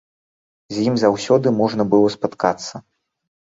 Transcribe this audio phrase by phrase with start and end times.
[0.77, 2.83] З ім заўсёды можна было спаткацца.